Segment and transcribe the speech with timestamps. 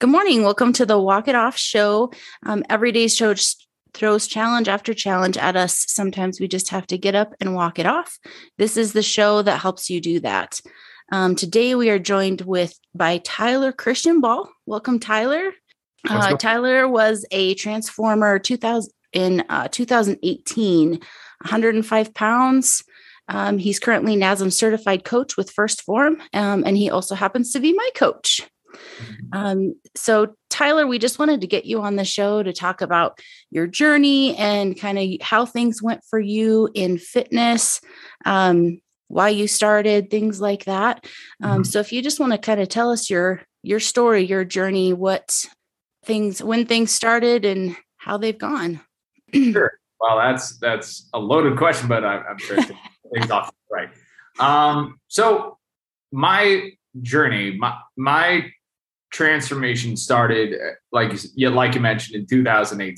[0.00, 0.44] Good morning.
[0.44, 2.12] Welcome to the Walk It Off show.
[2.46, 3.34] Um, every day's show
[3.92, 5.86] throws challenge after challenge at us.
[5.88, 8.16] Sometimes we just have to get up and walk it off.
[8.58, 10.60] This is the show that helps you do that.
[11.10, 14.48] Um, today we are joined with by Tyler Christian Ball.
[14.66, 15.50] Welcome, Tyler.
[16.08, 22.84] Uh, Tyler was a transformer 2000 in uh, 2018, 105 pounds.
[23.26, 27.58] Um, he's currently NASM certified coach with 1st Phorm, um, and he also happens to
[27.58, 28.48] be my coach.
[29.32, 33.20] Um, so, Tyler, we just wanted to get you on the show to talk about
[33.50, 37.80] your journey and kind of how things went for you in fitness,
[38.24, 41.06] um, why you started, things like that.
[41.42, 41.62] Um, mm-hmm.
[41.64, 44.92] So, if you just want to kind of tell us your your story, your journey,
[44.92, 45.44] what
[46.04, 48.80] things, when things started, and how they've gone.
[49.34, 49.72] sure.
[50.00, 52.56] Well, that's that's a loaded question, but I, am sure
[53.12, 53.88] things off right.
[54.38, 55.58] Um, so
[56.12, 56.70] my
[57.02, 58.50] journey, my my
[59.18, 62.96] transformation started uh, like yeah, like you mentioned in 2018.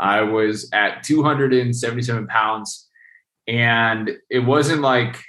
[0.00, 2.88] I was at 277 pounds,
[3.46, 5.22] and it wasn't like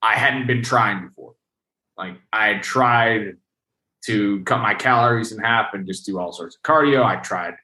[0.00, 1.34] I hadn't been trying before.
[1.96, 3.36] Like I had tried
[4.06, 7.04] to cut my calories in half and just do all sorts of cardio.
[7.04, 7.54] I tried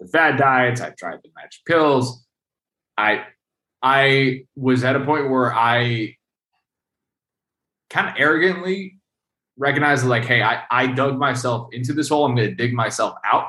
[0.00, 0.80] the fad diets.
[0.80, 2.26] I tried the magic pills.
[2.98, 3.26] I
[3.80, 6.16] I was at a point where I
[7.90, 8.98] kind of arrogantly
[9.56, 12.24] recognize like, hey, I, I dug myself into this hole.
[12.24, 13.48] I'm going to dig myself out.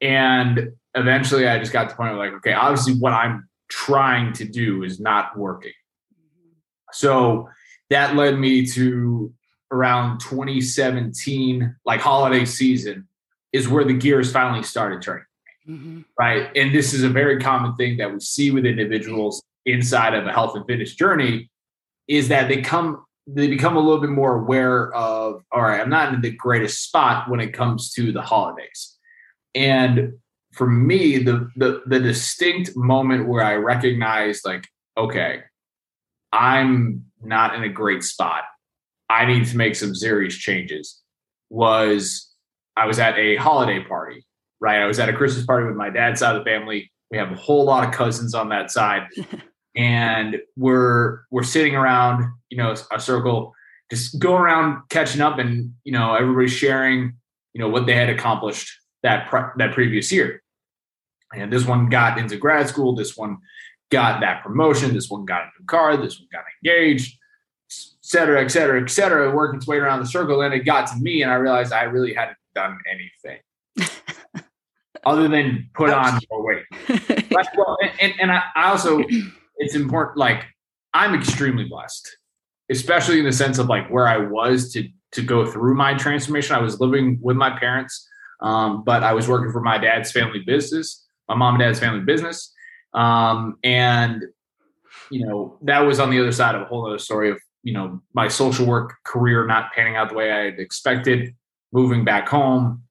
[0.00, 4.32] And eventually I just got to the point where like, okay, obviously what I'm trying
[4.34, 5.72] to do is not working.
[6.92, 7.48] So
[7.90, 9.32] that led me to
[9.70, 13.06] around 2017, like holiday season,
[13.52, 15.24] is where the gears finally started turning.
[15.68, 16.00] Mm-hmm.
[16.18, 16.50] Right.
[16.56, 20.32] And this is a very common thing that we see with individuals inside of a
[20.32, 21.50] health and fitness journey
[22.06, 25.90] is that they come they become a little bit more aware of all right i'm
[25.90, 28.96] not in the greatest spot when it comes to the holidays.
[29.54, 30.14] And
[30.52, 35.40] for me the the, the distinct moment where i recognized like okay
[36.32, 38.44] i'm not in a great spot.
[39.10, 41.02] I need to make some serious changes
[41.50, 42.32] was
[42.76, 44.24] i was at a holiday party
[44.60, 44.82] right?
[44.82, 46.90] I was at a christmas party with my dad's side of the family.
[47.10, 49.06] We have a whole lot of cousins on that side
[49.78, 53.54] and we're we're sitting around you know a circle
[53.90, 57.14] just go around catching up and you know everybody's sharing
[57.54, 58.70] you know what they had accomplished
[59.02, 60.42] that pre- that previous year.
[61.32, 63.38] And this one got into grad school this one
[63.90, 67.16] got that promotion this one got a new car this one got engaged
[67.70, 70.86] et cetera et cetera et cetera working its way around the circle and it got
[70.86, 73.40] to me and i realized i really hadn't done anything.
[75.06, 76.64] Other than put on more weight.
[77.56, 79.04] Well, and, and I, I also
[79.58, 80.16] it's important.
[80.16, 80.44] Like
[80.94, 82.08] I'm extremely blessed,
[82.70, 86.54] especially in the sense of like where I was to to go through my transformation.
[86.54, 88.08] I was living with my parents,
[88.40, 92.04] um, but I was working for my dad's family business, my mom and dad's family
[92.04, 92.52] business,
[92.94, 94.24] um, and
[95.10, 97.72] you know that was on the other side of a whole other story of you
[97.72, 101.34] know my social work career not panning out the way I had expected,
[101.72, 102.82] moving back home,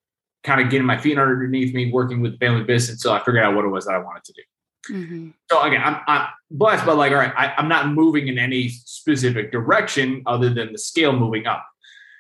[0.44, 3.56] kind of getting my feet underneath me, working with family business until I figured out
[3.56, 4.42] what it was that I wanted to do.
[4.90, 5.30] Mm-hmm.
[5.50, 8.70] So again, I'm, I'm blessed, but like, all right, I, I'm not moving in any
[8.70, 11.66] specific direction other than the scale moving up.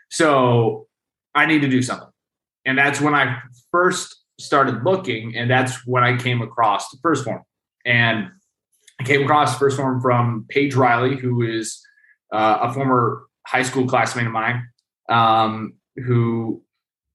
[0.09, 0.87] So
[1.35, 2.09] I need to do something.
[2.65, 3.39] And that's when I
[3.71, 7.43] first started looking, and that's when I came across the 1st Phorm.
[7.85, 8.29] And
[8.99, 11.81] I came across the 1st Phorm from Paige Riley, who is
[12.33, 14.67] uh, a former high school classmate of mine,
[15.09, 16.61] um, who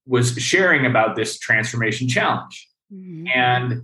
[0.05, 2.67] was sharing about this transformation challenge.
[2.91, 3.27] Mm-hmm.
[3.33, 3.83] And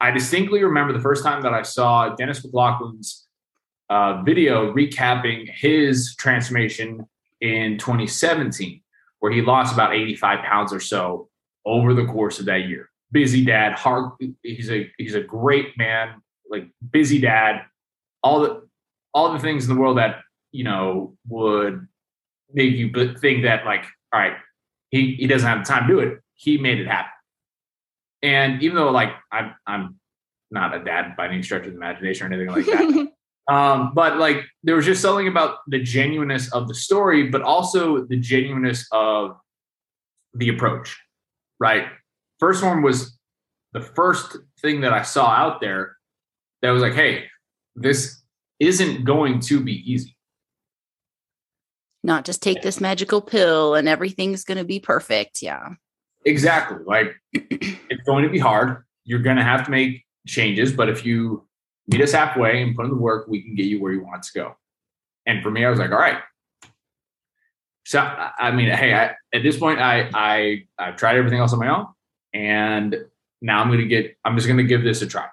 [0.00, 3.26] I distinctly remember the first time that I saw Dennis McLaughlin's
[3.90, 7.06] uh, video recapping his transformation
[7.40, 8.80] in 2017,
[9.20, 11.28] where he lost about 85 pounds or so
[11.64, 12.90] over the course of that year.
[13.12, 14.12] Busy dad, hard.
[14.42, 17.62] He's a he's a great man, like busy dad.
[18.22, 18.66] All the
[19.12, 21.86] all the things in the world that you know would
[22.52, 24.36] make you think that like, all right,
[24.90, 26.20] he he doesn't have the time to do it.
[26.34, 27.12] He made it happen.
[28.24, 30.00] And even though like I'm I'm
[30.50, 33.08] not a dad by any stretch of the imagination or anything like that.
[33.54, 38.06] um, but like there was just something about the genuineness of the story, but also
[38.06, 39.36] the genuineness of
[40.32, 40.98] the approach.
[41.60, 41.86] Right.
[42.40, 43.18] First one was
[43.74, 45.96] the first thing that I saw out there
[46.62, 47.26] that was like, hey,
[47.76, 48.22] this
[48.58, 50.16] isn't going to be easy.
[52.02, 55.42] Not just take this magical pill and everything's going to be perfect.
[55.42, 55.74] Yeah.
[56.24, 56.78] Exactly.
[56.84, 58.84] Like it's going to be hard.
[59.04, 61.46] You're going to have to make changes, but if you
[61.88, 64.22] meet us halfway and put in the work, we can get you where you want
[64.22, 64.56] to go.
[65.26, 66.18] And for me, I was like, all right.
[67.86, 71.58] So I mean, hey, I, at this point, I I I've tried everything else on
[71.58, 71.86] my own,
[72.32, 72.96] and
[73.42, 74.16] now I'm gonna get.
[74.24, 75.26] I'm just gonna give this a try.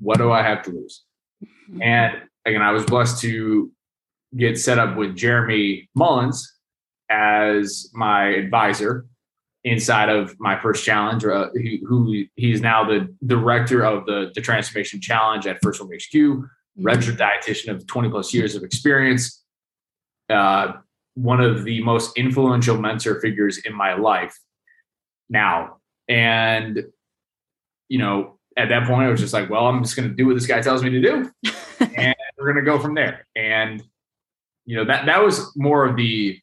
[0.00, 1.04] What do I have to lose?
[1.44, 1.82] Mm-hmm.
[1.82, 3.70] And again, I was blessed to
[4.36, 6.52] get set up with Jeremy Mullins
[7.08, 9.06] as my advisor
[9.64, 14.40] inside of my first challenge, uh, he, who he's now the director of the, the
[14.40, 19.42] transformation challenge at 1st Phorm HQ, registered dietitian of 20 plus years of experience,
[20.28, 20.72] uh,
[21.14, 24.38] one of the most influential mentor figures in my life
[25.30, 25.78] now.
[26.08, 26.84] And,
[27.88, 30.26] you know, at that point, I was just like, well, I'm just going to do
[30.26, 31.30] what this guy tells me to do.
[31.96, 33.26] and we're going to go from there.
[33.34, 33.82] And,
[34.66, 36.40] you know, that, that was more of the,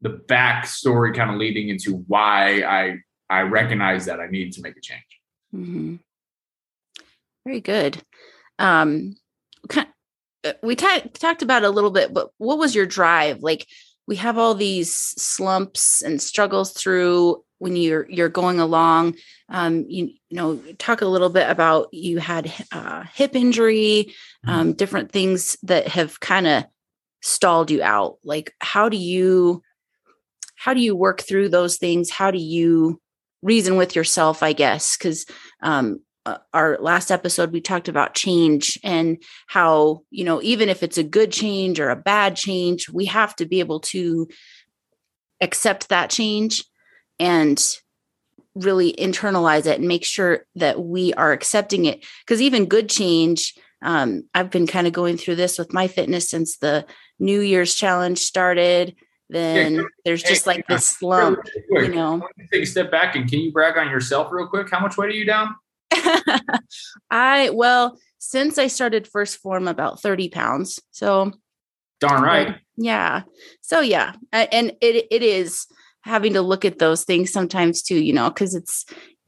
[0.00, 2.98] the backstory kind of leading into why I
[3.30, 5.20] I recognize that I need to make a change.
[5.54, 5.96] Mm-hmm.
[7.44, 8.02] Very good.
[8.58, 9.16] Um,
[9.74, 13.42] uh, we t- talked about a little bit, but what was your drive?
[13.42, 13.66] Like
[14.06, 19.16] we have all these slumps and struggles through when you're you're going along.
[19.48, 24.14] Um, you, you know, talk a little bit about you had uh, hip injury,
[24.46, 24.50] Mm-hmm.
[24.50, 26.64] um, different things that have kind of
[27.20, 28.18] stalled you out.
[28.22, 29.62] Like how do you
[30.58, 32.10] how do you work through those things?
[32.10, 33.00] How do you
[33.42, 34.96] reason with yourself i guess?
[34.96, 35.24] Because
[35.62, 40.82] um, uh, our last episode we talked about change and how you know even if
[40.82, 44.28] it's a good change or a bad change we have to be able to
[45.40, 46.64] accept that change
[47.20, 47.64] and
[48.56, 52.04] really internalize it and make sure that we are accepting it.
[52.26, 56.28] Because even good change um, i've been kind of going through this with my fitness
[56.28, 56.84] since the
[57.20, 58.96] new year's challenge started
[59.30, 61.40] then there's just like this slump,
[61.70, 62.26] you know.
[62.52, 64.70] Take a step back and can you brag on yourself real quick?
[64.70, 65.54] How much weight are you down?
[67.10, 70.80] I well, since I started 1st Phorm, about 30 pounds.
[70.90, 71.32] So
[72.00, 72.56] darn right.
[72.76, 73.22] Yeah.
[73.60, 74.14] So yeah.
[74.32, 75.66] And it it is
[76.02, 78.86] having to look at those things sometimes too, you know, because it's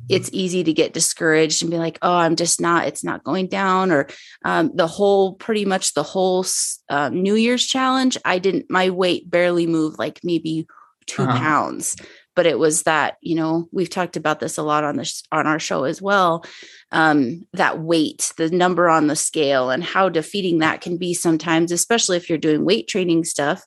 [0.08, 3.49] it's easy to get discouraged and be like, oh, I'm just not, it's not going
[3.49, 3.91] down.
[3.91, 4.08] Or
[4.44, 6.44] um, the whole, pretty much the whole
[6.88, 10.67] uh, New Year's challenge, I didn't, my weight barely moved like maybe
[11.06, 11.38] 2 uh-huh.
[11.38, 11.97] pounds.
[12.37, 15.47] But it was that, you know, we've talked about this a lot on this on
[15.47, 16.44] our show as well.
[16.93, 21.73] Um, that weight, the number on the scale, and how defeating that can be sometimes,
[21.73, 23.64] especially if you're doing weight training stuff.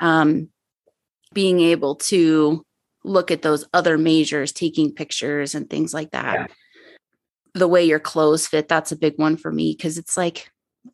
[0.00, 0.48] Um,
[1.34, 2.64] being able to
[3.08, 6.34] look at those other measures, taking pictures and things like that.
[6.34, 6.46] Yeah.
[7.54, 10.50] The way your clothes fit, that's a big one for me because it's like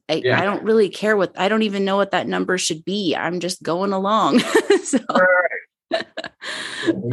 [0.08, 0.40] I, yeah.
[0.40, 3.14] I, don't really care what I don't even know what that number should be.
[3.14, 4.38] I'm just going along.
[4.82, 6.06] so right.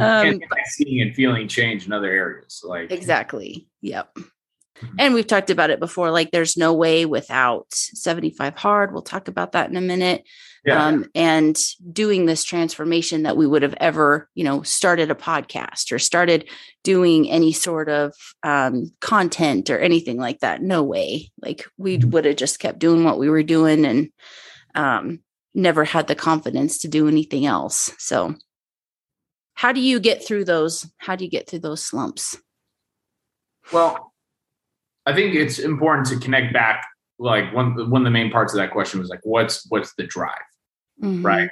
[0.00, 2.62] um, seeing and feeling change in other areas.
[2.64, 3.68] Like exactly.
[3.82, 4.14] Yep.
[4.14, 4.96] Mm-hmm.
[4.98, 6.10] And we've talked about it before.
[6.10, 8.92] Like there's no way without 75 hard.
[8.92, 10.24] We'll talk about that in a minute
[10.64, 10.86] yeah.
[10.86, 11.58] um, and
[11.92, 16.48] doing this transformation that we would have ever, you know, started a podcast or started
[16.84, 20.62] doing any sort of um, content or anything like that.
[20.62, 21.30] No way.
[21.40, 22.10] Like we mm-hmm.
[22.10, 24.10] would have just kept doing what we were doing and
[24.74, 25.20] um,
[25.54, 27.92] never had the confidence to do anything else.
[27.98, 28.34] So,
[29.54, 30.90] how do you get through those?
[30.98, 32.36] How do you get through those slumps?
[33.72, 34.12] Well,
[35.06, 36.86] I think it's important to connect back.
[37.18, 40.04] Like one one of the main parts of that question was like, what's what's the
[40.04, 40.40] drive?
[41.02, 41.24] Mm-hmm.
[41.24, 41.50] right?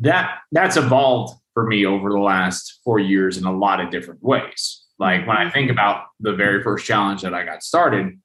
[0.00, 4.22] That that's evolved for me over the last four years in a lot of different
[4.22, 4.84] ways.
[4.98, 5.78] Like when I think mm-hmm.
[5.78, 8.18] about the very first challenge that I got started,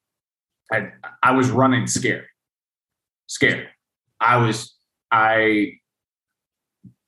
[0.72, 0.88] I
[1.22, 2.26] I was running scared,
[3.26, 3.68] scared.
[4.20, 4.74] I was
[5.10, 5.72] I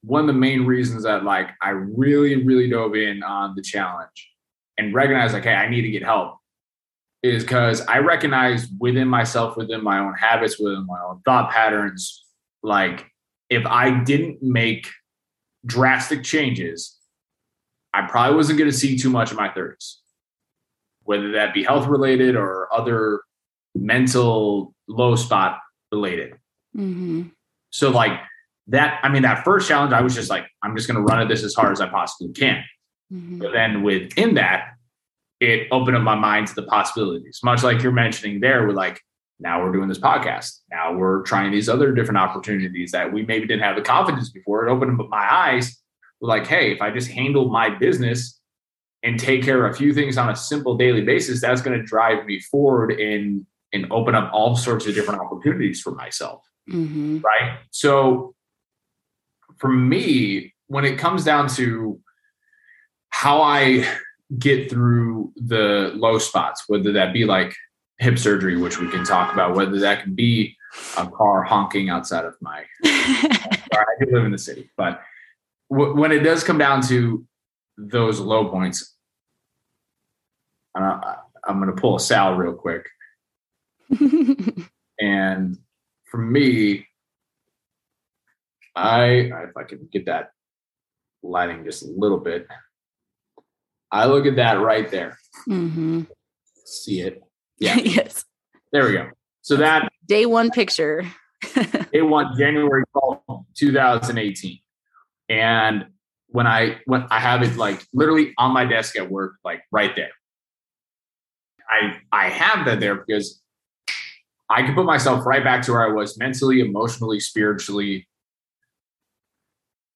[0.02, 4.30] one of the main reasons that like I really really dove in on the challenge
[4.78, 6.38] and recognized like hey I need to get help
[7.22, 12.24] is because I recognize within myself, within my own habits, within my own thought patterns,
[12.62, 13.07] like
[13.50, 14.88] if I didn't make
[15.64, 16.96] drastic changes,
[17.94, 19.96] I probably wasn't going to see too much in my 30s,
[21.02, 23.22] whether that be health related or other
[23.74, 26.34] mental low spot related.
[26.76, 27.28] Mm-hmm.
[27.70, 28.20] So, like
[28.68, 31.20] that, I mean, that first challenge, I was just like, I'm just going to run
[31.20, 32.62] at this as hard as I possibly can.
[33.12, 33.38] Mm-hmm.
[33.38, 34.74] But then within that,
[35.40, 39.00] it opened up my mind to the possibilities, much like you're mentioning there with like,
[39.40, 40.60] now we're doing this podcast.
[40.70, 44.66] Now we're trying these other different opportunities that we maybe didn't have the confidence before.
[44.66, 45.80] It opened up my eyes.
[46.20, 48.40] Like, hey, if I just handle my business
[49.04, 51.84] and take care of a few things on a simple daily basis, that's going to
[51.84, 56.42] drive me forward and and open up all sorts of different opportunities for myself.
[56.70, 57.18] Mm-hmm.
[57.18, 57.58] Right.
[57.70, 58.34] So
[59.58, 62.00] for me, when it comes down to
[63.10, 63.86] how I
[64.38, 67.54] get through the low spots, whether that be like
[67.98, 70.56] hip surgery, which we can talk about, whether that can be
[70.96, 72.64] a car honking outside of my.
[72.84, 75.00] I do live in the city, but
[75.70, 77.26] w- when it does come down to
[77.78, 78.96] those low points.
[80.74, 82.86] I, I'm going to pull a Sal real quick.
[85.00, 85.58] and
[86.04, 86.86] for me,
[88.76, 90.30] I if I can get that
[91.22, 92.46] lighting just a little bit,
[93.90, 95.18] I look at that right there.
[95.48, 96.02] Mm-hmm.
[96.64, 97.22] See it?
[97.60, 97.76] Yeah.
[97.82, 98.24] yes.
[98.72, 99.10] There we go.
[99.42, 101.04] So that day one picture.
[101.92, 104.58] day one, January 12th, 2018.
[105.28, 105.86] And
[106.28, 109.94] when I when I have it like literally on my desk at work, like right
[109.94, 110.10] there.
[111.70, 113.42] I I have that there because
[114.50, 118.08] I can put myself right back to where I was mentally, emotionally, spiritually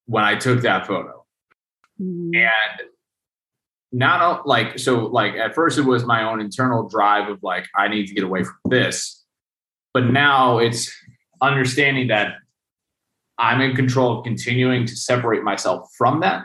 [0.07, 1.25] when I took that photo.
[2.01, 2.35] Mm-hmm.
[2.35, 2.89] And
[3.93, 7.89] not like so like at first it was my own internal drive of like I
[7.89, 9.23] need to get away from this.
[9.93, 10.91] But now it's
[11.43, 12.37] understanding that
[13.39, 16.45] I'm in control of continuing to separate myself from that.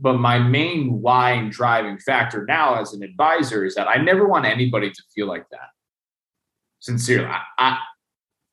[0.00, 4.26] But my main why and driving factor now as an advisor is that I never
[4.26, 5.68] want anybody to feel like that.
[6.80, 7.28] Sincerely,
[7.58, 7.78] I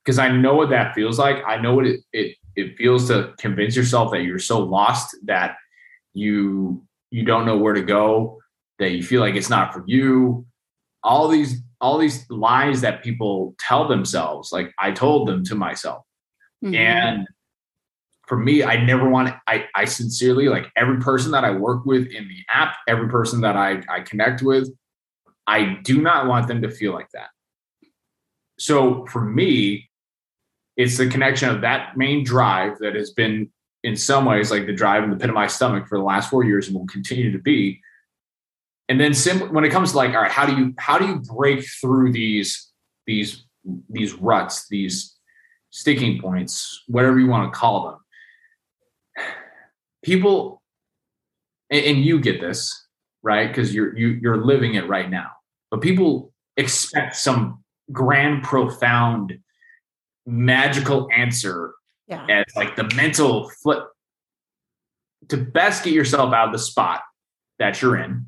[0.06, 1.44] because I, I, know what that feels like.
[1.46, 5.56] I know what it, it it feels to convince yourself that you're so lost that
[6.14, 8.40] you you don't know where to go,
[8.80, 10.46] that you feel like it's not for you.
[11.04, 16.04] All these all these lies that people tell themselves, like I told them to myself.
[16.64, 16.76] Mm-hmm.
[16.76, 17.28] And
[18.28, 22.08] for me, I never want I, I sincerely like every person that I work with
[22.08, 24.72] in the app, every person that I, I connect with,
[25.48, 27.30] I do not want them to feel like that.
[28.58, 29.90] So for me,
[30.78, 33.52] it's the connection of that main drive that has been
[33.84, 36.30] in some ways like the drive in the pit of my stomach for the last
[36.30, 37.82] four years and will continue to be.
[38.90, 41.08] And then simply when it comes to like, all right, how do you how do
[41.08, 42.70] you break through these
[43.08, 43.46] these
[43.90, 45.16] these ruts, these
[45.70, 47.98] sticking points, whatever you want to call them?
[50.04, 50.62] people
[51.70, 52.88] and, you get this
[53.24, 55.30] right because you're you, you're living it right now
[55.70, 59.38] but people expect some grand profound
[60.26, 61.74] magical answer
[62.12, 62.26] yeah.
[62.30, 63.84] as like the mental flip
[65.30, 67.02] to best get yourself out of the spot
[67.60, 68.26] that you're in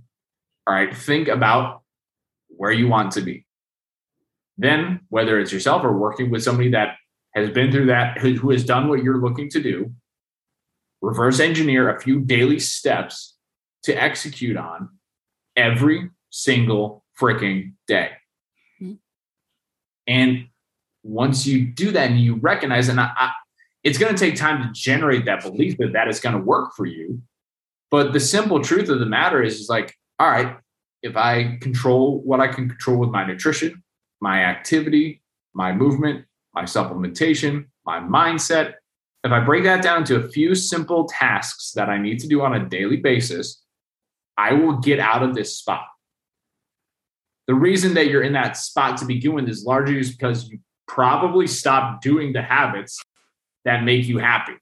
[0.68, 1.82] all right think about
[2.50, 3.46] where you want to be
[4.58, 6.96] then whether it's yourself or working with somebody that
[7.36, 9.92] has been through that who has done what you're looking to do
[11.02, 13.36] reverse engineer a few daily steps
[13.84, 14.90] to execute on
[15.56, 18.12] every single freaking day.
[18.82, 18.94] Mm-hmm.
[20.08, 20.48] And
[21.04, 23.32] once you do that and you recognize, and I, I,
[23.84, 26.74] it's going to take time to generate that belief that that is going to work
[26.76, 27.22] for you.
[27.92, 30.58] But the simple truth of the matter is, is like, all right,
[31.02, 33.84] if I control what I can control with my nutrition,
[34.22, 35.22] my activity,
[35.54, 38.76] my movement, my supplementation, my mindset,
[39.24, 42.42] if I break that down to a few simple tasks that I need to do
[42.42, 43.62] on a daily basis,
[44.38, 45.86] I will get out of this spot.
[47.48, 51.48] The reason that you're in that spot to begin with is largely because you probably
[51.48, 53.00] stopped doing the habits
[53.66, 54.54] that make you happy.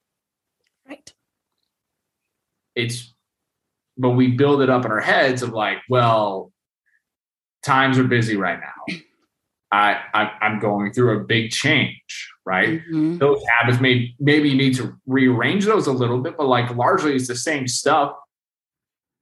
[0.87, 1.13] Right.
[2.75, 3.13] It's,
[3.97, 6.51] but we build it up in our heads of like, well,
[7.63, 8.97] times are busy right now.
[9.71, 12.81] I, I am going through a big change, right?
[12.81, 13.19] Mm-hmm.
[13.19, 17.15] Those habits may maybe you need to rearrange those a little bit, but like largely
[17.15, 18.13] it's the same stuff,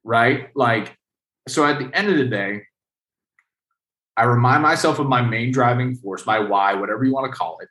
[0.04, 0.50] right?
[0.56, 0.98] Like
[1.48, 2.64] so at the end of the day,
[4.18, 7.60] I remind myself of my main driving force, my why, whatever you want to call
[7.62, 7.70] it.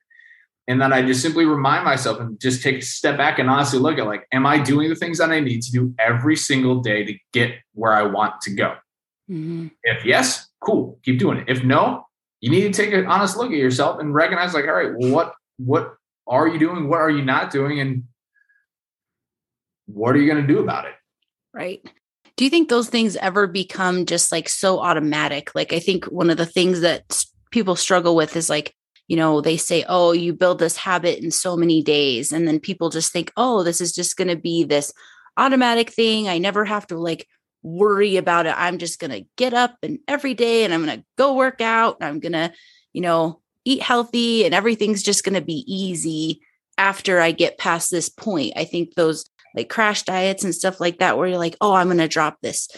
[0.69, 3.79] And then I just simply remind myself and just take a step back and honestly
[3.79, 6.81] look at like, am I doing the things that I need to do every single
[6.81, 8.75] day to get where I want to go?
[9.31, 9.69] Mm-hmm.
[9.83, 11.49] If yes, cool, keep doing it.
[11.49, 12.05] If no,
[12.41, 15.13] you need to take an honest look at yourself and recognize like all right well
[15.13, 15.95] what what
[16.27, 18.05] are you doing what are you not doing and
[19.87, 20.95] what are you going to do about it
[21.53, 21.85] right
[22.37, 26.31] do you think those things ever become just like so automatic like i think one
[26.31, 28.75] of the things that people struggle with is like
[29.09, 32.61] you know they say oh you build this habit in so many days and then
[32.61, 34.93] people just think oh this is just going to be this
[35.37, 37.27] automatic thing i never have to like
[37.63, 38.55] worry about it.
[38.57, 41.61] I'm just going to get up and every day and I'm going to go work
[41.61, 41.99] out.
[42.01, 42.53] I'm going to,
[42.93, 46.41] you know, eat healthy and everything's just going to be easy
[46.77, 48.55] after I get past this point.
[48.57, 51.89] I think those like crash diets and stuff like that, where you're like, oh, I'm
[51.89, 52.69] going to drop this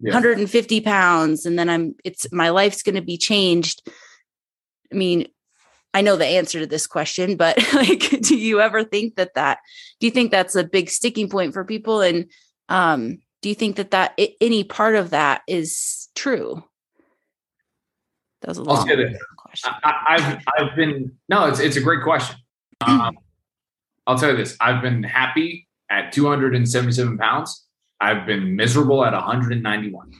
[0.00, 0.12] yeah.
[0.12, 3.88] 150 pounds and then I'm, it's my life's going to be changed.
[4.92, 5.28] I mean,
[5.94, 9.58] I know the answer to this question, but like, do you ever think that that,
[10.00, 12.00] do you think that's a big sticking point for people?
[12.00, 12.30] And,
[12.68, 16.62] um, do you think that that any part of that is true
[18.40, 18.84] that was a long
[19.36, 22.36] question I, have I've been no it's it's a great question
[22.80, 23.16] um,
[24.08, 27.68] i'll tell you this i've been happy at 277 pounds
[28.00, 30.14] I've been miserable at 191.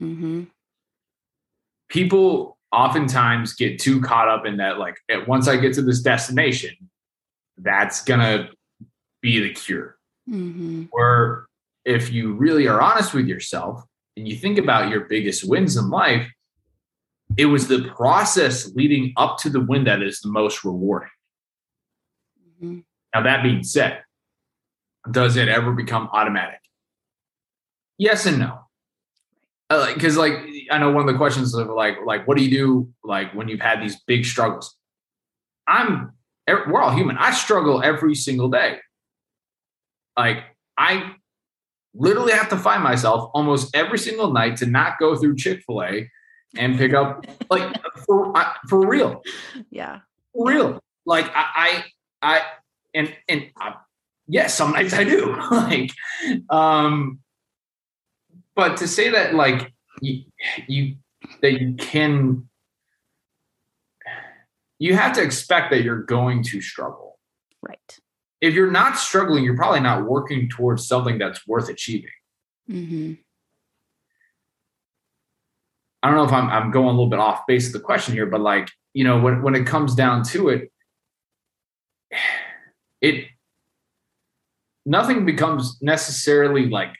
[0.00, 0.42] Mm-hmm.
[1.88, 6.74] People oftentimes get too caught up in that, like, once I get to this destination,
[7.56, 8.50] that's gonna
[9.22, 9.96] be the cure.
[10.28, 10.84] Mm-hmm.
[10.90, 11.46] Where
[11.84, 13.82] if you really are honest with yourself
[14.16, 16.30] and you think about your biggest wins in life,
[17.36, 21.08] it was the process leading up to the win that is the most rewarding.
[22.62, 22.80] Mm-hmm.
[23.14, 24.02] Now, that being said,
[25.10, 26.60] does it ever become automatic?
[27.96, 28.60] Yes and no.
[29.68, 32.50] Because, uh, like, I know one of the questions of like, like, what do you
[32.50, 34.76] do like when you've had these big struggles?
[35.66, 36.12] I'm,
[36.46, 37.16] we're all human.
[37.18, 38.78] I struggle every single day.
[40.16, 40.44] Like,
[40.76, 41.14] I
[41.94, 45.82] literally have to find myself almost every single night to not go through Chick Fil
[45.82, 46.10] A
[46.56, 48.32] and pick up like for
[48.68, 49.22] for real.
[49.70, 50.00] Yeah,
[50.32, 50.80] for real.
[51.04, 51.84] Like I,
[52.22, 52.42] I, I
[52.94, 53.74] and and I,
[54.26, 55.36] yes, some nights I do.
[55.50, 55.90] like,
[56.50, 57.20] um,
[58.54, 60.24] but to say that like you,
[60.66, 60.96] you
[61.42, 62.48] that you can,
[64.78, 67.18] you have to expect that you're going to struggle.
[67.62, 67.98] Right.
[68.40, 72.10] If you're not struggling, you're probably not working towards something that's worth achieving.
[72.70, 73.14] Mm-hmm.
[76.02, 78.14] I don't know if I'm I'm going a little bit off base of the question
[78.14, 80.70] here, but like you know when when it comes down to it,
[83.00, 83.26] it
[84.86, 86.94] nothing becomes necessarily like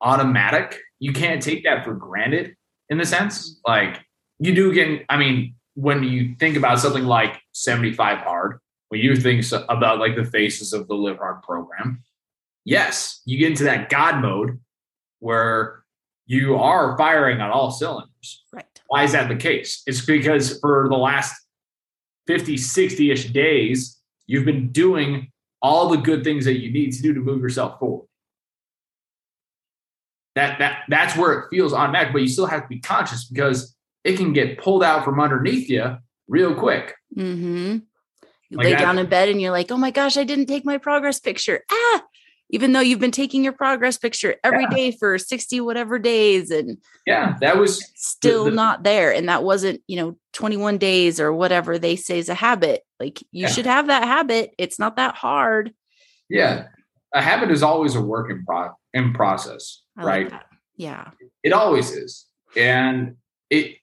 [0.00, 0.78] automatic.
[1.04, 2.56] You can't take that for granted
[2.88, 3.70] in the sense mm-hmm.
[3.70, 4.00] like
[4.38, 5.04] you do get.
[5.10, 8.58] I mean, when you think about something like 75 hard,
[8.88, 12.02] when you think about like the faces of the Live Hard program,
[12.64, 14.58] yes, you get into that God mode
[15.18, 15.84] where
[16.24, 18.42] you are firing on all cylinders.
[18.50, 18.64] Right.
[18.86, 19.82] Why is that the case?
[19.86, 21.34] It's because for the last
[22.28, 25.30] 50, 60 ish days, you've been doing
[25.60, 28.06] all the good things that you need to do to move yourself forward.
[30.34, 33.74] That, that that's where it feels automatic, but you still have to be conscious because
[34.02, 35.96] it can get pulled out from underneath you
[36.28, 36.94] real quick.
[37.16, 37.78] Mm-hmm.
[38.50, 40.46] You Like lay that- down in bed and you're like, oh my gosh, I didn't
[40.46, 41.62] take my progress picture.
[41.70, 42.02] Ah,
[42.50, 44.96] even though you've been taking your progress picture every day Yeah.
[44.98, 49.12] for 60 whatever days and Yeah, that was still the- not there.
[49.14, 52.82] And that wasn't, you know, 21 days or whatever they say is a habit.
[53.00, 53.48] Like you Yeah.
[53.48, 54.52] should have that habit.
[54.58, 55.72] It's not that hard.
[56.28, 56.66] yeah.
[57.14, 60.30] A habit is always a work in pro in process, I like right?
[60.30, 60.46] that.
[60.76, 61.10] Yeah.
[61.42, 62.26] It always is.
[62.56, 63.16] And
[63.50, 63.76] it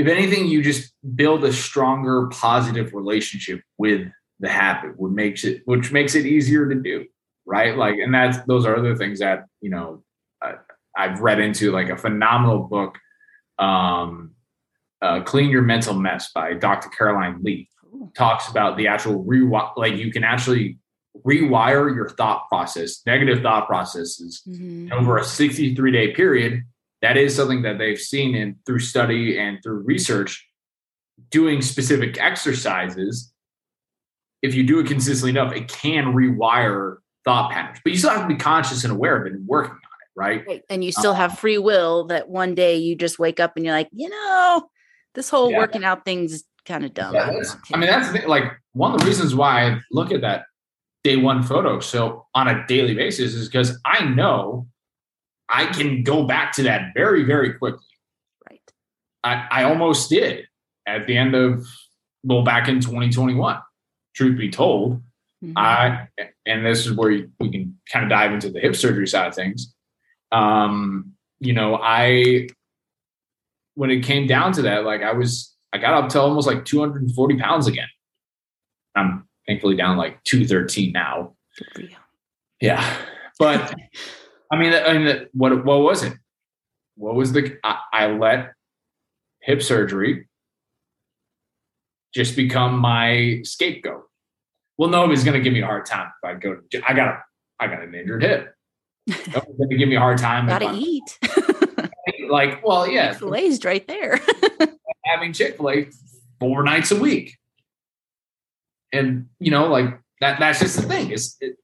[0.00, 5.62] if anything, you just build a stronger positive relationship with the habit, which makes it
[5.66, 7.04] which makes it easier to do.
[7.44, 7.76] Right.
[7.76, 10.02] Like, and that's those are other things that, you know,
[10.42, 10.54] I,
[10.96, 12.98] I've read into like a phenomenal book,
[13.58, 14.32] um,
[15.02, 16.88] uh, Clean Your Mental Mess by Dr.
[16.88, 17.68] Caroline Leaf
[18.14, 20.78] talks about the actual rewire, like you can actually
[21.26, 24.92] rewire your thought process, negative thought processes Mhm.
[24.92, 26.62] over a 63 day period.
[27.02, 30.46] That is something that they've seen in through study and through research.
[31.30, 33.32] Doing specific exercises,
[34.42, 37.78] if you do it consistently enough, it can rewire thought patterns.
[37.84, 40.10] But you still have to be conscious and aware of it and working on it,
[40.16, 40.46] right?
[40.46, 40.62] Right.
[40.70, 43.74] And you still have free will that one day you just wake up and you're
[43.74, 44.70] like, you know,
[45.14, 45.58] this whole Yeah.
[45.58, 47.14] working out thing's kind of dumb.
[47.14, 47.30] Yeah,
[47.72, 50.44] I mean, that's like one of the reasons why I look at that
[51.02, 54.66] day one photo so on a daily basis is because I know
[55.48, 57.86] I can go back to that very, very quickly.
[58.48, 58.60] right.
[59.24, 60.46] I, I almost did
[60.86, 61.66] at the end of
[62.22, 63.58] well back in 2021.
[64.14, 65.02] Truth be told,
[65.42, 65.52] Mhm.
[65.56, 66.08] I
[66.44, 69.34] and this is where we can kind of dive into the hip surgery side of
[69.34, 69.74] things.
[70.32, 72.48] Um, you know, I
[73.74, 76.64] when it came down to that, like I was I got up to almost like
[76.66, 77.88] 240 pounds again.
[78.94, 81.34] I'm thankfully down like 213 now.
[82.60, 82.96] Yeah,
[83.38, 83.74] but
[84.52, 86.14] I mean, I mean, what what was it?
[86.94, 87.58] What was the?
[87.64, 88.52] I, I let
[89.42, 90.28] hip surgery
[92.14, 94.04] just become my scapegoat.
[94.78, 96.56] Well, nobody's going to give me a hard time if I go.
[96.70, 97.22] To, I got a
[97.58, 98.54] I got an injured hip.
[99.06, 100.46] Nobody's going to give me a hard time.
[100.46, 101.18] Gotta I'm- eat.
[102.28, 104.20] Like, well, yeah, Glazed right there.
[105.04, 105.88] having Chick Fil A
[106.38, 107.36] four nights a week,
[108.92, 110.38] and you know, like that.
[110.40, 111.10] That's just the thing.
[111.10, 111.56] Is it,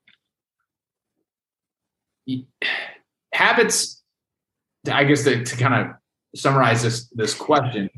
[3.33, 4.03] habits?
[4.91, 5.97] I guess to, to kind of
[6.39, 7.91] summarize this this question,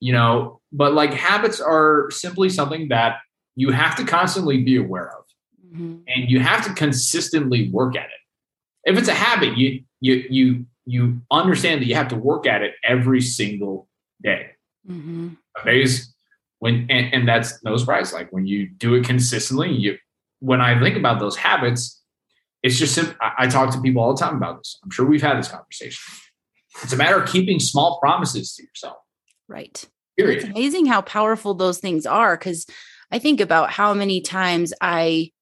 [0.00, 3.18] you know, but like habits are simply something that
[3.56, 5.24] you have to constantly be aware of,
[5.74, 6.02] Mhm.
[6.08, 8.20] and you have to consistently work at it.
[8.90, 12.62] If it's a habit, you you you you understand that you have to work at
[12.62, 13.86] it every single
[14.22, 14.52] day
[14.88, 15.36] Mhm.
[15.64, 16.14] days
[16.60, 19.96] when and, and that's no surprise like when you do it consistently you
[20.38, 22.00] when i think about those habits
[22.62, 24.78] it's just I, I talk to people all the time about this.
[24.84, 26.02] I'm sure we've had this conversation.
[26.82, 28.98] It's a matter of keeping small promises to yourself.
[29.48, 29.84] Right.
[30.16, 30.42] Period.
[30.42, 32.66] It's amazing how powerful those things are because
[33.10, 35.32] I think about how many times I,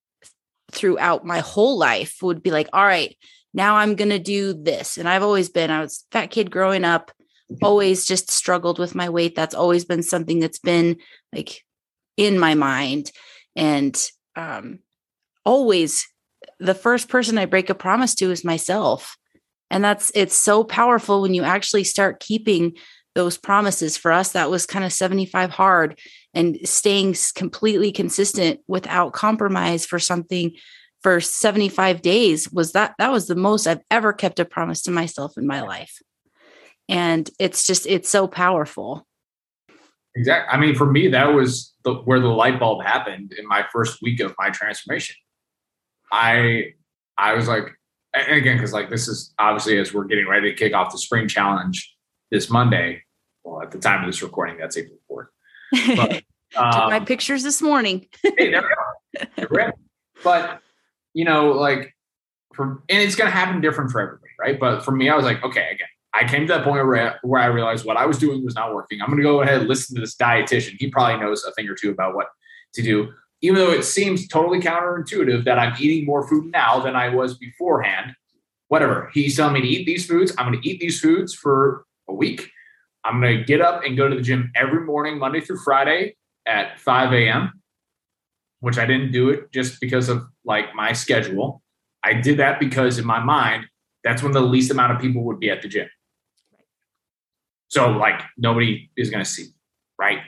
[0.73, 3.17] throughout my whole life, would be like, all right,
[3.53, 4.97] now I'm going to do this.
[4.97, 7.11] And I've always been, I was fat kid growing up,
[7.63, 9.35] always just struggled with my weight.
[9.35, 10.99] That's always been something that's been
[11.35, 11.65] like
[12.17, 13.11] in my mind.
[13.57, 14.01] And
[14.37, 14.81] um,
[15.45, 16.07] always
[16.61, 19.17] the first person I break a promise to is myself.
[19.71, 22.77] And that's it's so powerful when you actually start keeping
[23.15, 23.97] those promises.
[23.97, 25.99] For us, that was kind of 75 hard
[26.35, 30.53] and staying completely consistent without compromise for something
[31.03, 34.91] for 75 days was that that was the most I've ever kept a promise to
[34.91, 36.01] myself in my life.
[36.89, 39.07] And it's just it's so powerful.
[40.15, 40.49] Exactly.
[40.51, 44.03] I mean, for me, that was the, where the light bulb happened in my first
[44.03, 45.17] week of my transformation.
[46.11, 46.73] I
[47.17, 47.69] I was like,
[48.15, 50.99] and again, because like this is obviously as we're getting ready to kick off the
[50.99, 51.95] spring challenge
[52.31, 53.03] this Monday.
[53.45, 55.29] Well, at the time of this recording, that's April fourth.
[55.73, 56.23] But
[56.57, 58.07] um, Took my um, pictures this morning.
[58.23, 58.63] hey, there
[59.51, 59.75] we are.
[60.25, 60.61] But
[61.15, 61.95] you know, like
[62.55, 64.59] for and it's gonna happen different for everybody, right?
[64.59, 67.41] But for me, I was like, okay, again, I came to that point where, where
[67.41, 69.01] I realized what I was doing was not working.
[69.01, 70.77] I'm gonna go ahead and listen to this dietitian.
[70.79, 72.29] He probably knows a thing or two about what
[72.75, 76.97] to do even though it seems totally counterintuitive that I'm eating more food now than
[76.97, 78.15] I was beforehand,
[78.69, 79.11] whatever.
[79.15, 80.33] He's telling me to eat these foods.
[80.37, 82.51] I'm going to eat these foods for a week.
[83.05, 86.17] I'm going to get up and go to the gym every morning, Monday through Friday
[86.47, 87.63] at 5 a.m.,
[88.61, 91.63] which I didn't do it just because of like my schedule.
[92.03, 93.67] I did that because in my mind,
[94.03, 95.89] that's when the least amount of people would be at the gym.
[97.69, 99.49] So, like, nobody is going to see,
[99.99, 100.21] right?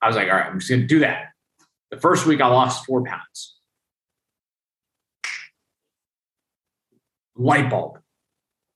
[0.00, 1.28] I was like, all right, I'm just going to do that.
[1.90, 3.56] The first week, I lost four pounds.
[7.36, 7.98] Light bulb.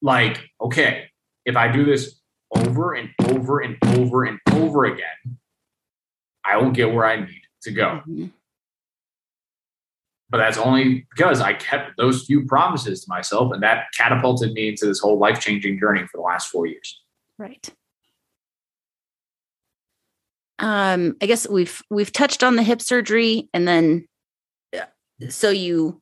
[0.03, 1.07] Like, okay,
[1.45, 2.21] if I do this
[2.55, 5.39] over and over and over and over again,
[6.45, 8.03] I will get where I need to go.
[8.07, 8.27] Mm-hmm.
[10.29, 14.69] But that's only because I kept those few promises to myself, and that catapulted me
[14.69, 17.03] into this whole life changing journey for the last four years.
[17.39, 17.69] Right.
[20.59, 24.07] Um i guess we've we've touched on the hip surgery and then
[25.29, 26.01] so you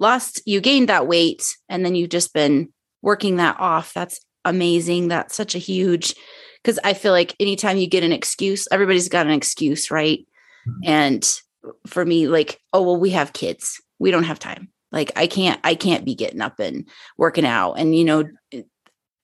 [0.00, 3.92] lost you gained that weight and then you've just been working that off.
[3.94, 5.08] That's amazing.
[5.08, 6.14] That's such a huge
[6.62, 10.26] because i feel like anytime you get an excuse everybody's got an excuse right?
[10.66, 10.80] Mm-hmm.
[10.84, 11.40] and
[11.86, 13.80] for me like oh well we have kids.
[13.98, 14.68] We don't have time.
[14.92, 17.74] Like i can't i can't be getting up and working out.
[17.74, 18.24] And you know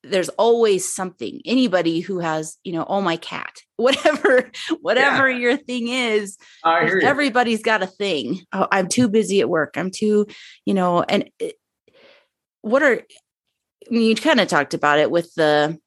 [0.05, 5.38] there's always something anybody who has you know oh my cat whatever whatever yeah.
[5.38, 8.40] your thing is everybody's got a thing.
[8.53, 9.75] Oh, i'm too busy at work.
[9.77, 10.27] I'm too
[10.64, 11.57] you know and it,
[12.62, 13.03] what are
[13.87, 15.79] I mean, you kind of talked about it with the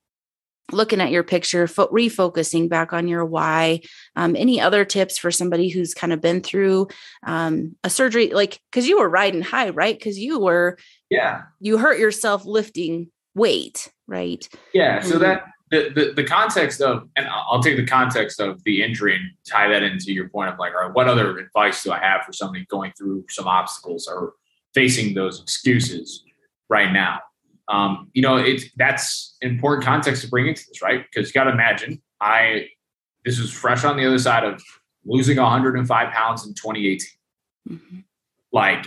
[0.72, 3.82] looking at your picture fo- refocusing back on your why.
[4.16, 6.90] Um, any other tips for somebody who's kind of been through
[7.26, 9.98] um, a surgery like because you were riding high right?
[9.98, 10.78] Because you were
[11.10, 11.44] yeah.
[11.60, 14.48] you hurt yourself lifting weight, right?
[14.74, 15.02] Yeah.
[15.02, 19.16] So that the, the, the context of, and I'll take the context of the injury
[19.16, 22.00] and tie that into your point of like, all right, what other advice do I
[22.00, 24.34] have for somebody going through some obstacles or
[24.74, 26.24] facing those excuses
[26.70, 27.20] right now?
[27.68, 31.04] Um, you know, it's that's important context to bring into this, right?
[31.04, 32.68] Because you got to imagine, I
[33.26, 34.64] this was fresh on the other side of
[35.06, 37.08] losing 105 pounds in 2018.
[37.70, 38.00] Mm-hmm.
[38.54, 38.86] Like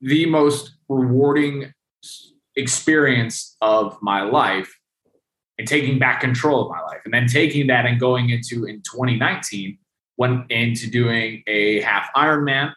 [0.00, 1.72] the most rewarding
[2.56, 4.72] experience of my life
[5.58, 7.00] and taking back control of my life.
[7.04, 9.78] And then taking that and going into in 2019,
[10.16, 12.72] went into doing a half Ironman